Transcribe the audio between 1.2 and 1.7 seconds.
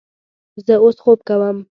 کوم